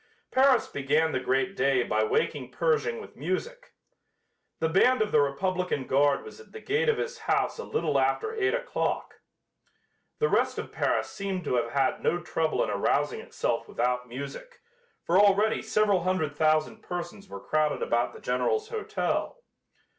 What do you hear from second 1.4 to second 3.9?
day by waking Pershing with music.